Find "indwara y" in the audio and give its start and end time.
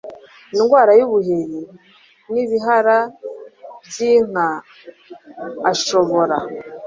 0.57-1.01